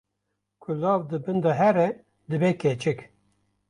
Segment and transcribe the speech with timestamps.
[0.61, 1.87] ku law di bin de here
[2.29, 2.99] dibe keçik